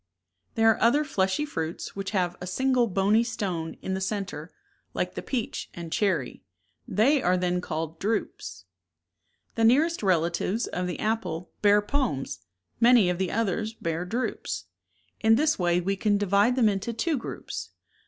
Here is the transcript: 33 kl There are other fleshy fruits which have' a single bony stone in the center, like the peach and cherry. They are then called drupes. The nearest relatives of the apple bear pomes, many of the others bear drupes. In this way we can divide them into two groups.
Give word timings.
33 0.55 0.55
kl 0.55 0.55
There 0.55 0.71
are 0.71 0.81
other 0.81 1.03
fleshy 1.03 1.45
fruits 1.45 1.95
which 1.95 2.09
have' 2.09 2.35
a 2.41 2.47
single 2.47 2.87
bony 2.87 3.23
stone 3.23 3.77
in 3.83 3.93
the 3.93 4.01
center, 4.01 4.51
like 4.95 5.13
the 5.13 5.21
peach 5.21 5.69
and 5.75 5.91
cherry. 5.93 6.43
They 6.87 7.21
are 7.21 7.37
then 7.37 7.61
called 7.61 7.99
drupes. 7.99 8.65
The 9.53 9.63
nearest 9.63 10.01
relatives 10.01 10.65
of 10.65 10.87
the 10.87 10.99
apple 10.99 11.51
bear 11.61 11.83
pomes, 11.83 12.39
many 12.79 13.11
of 13.11 13.19
the 13.19 13.31
others 13.31 13.75
bear 13.75 14.03
drupes. 14.03 14.63
In 15.19 15.35
this 15.35 15.59
way 15.59 15.79
we 15.79 15.95
can 15.95 16.17
divide 16.17 16.55
them 16.55 16.67
into 16.67 16.93
two 16.93 17.15
groups. 17.15 17.69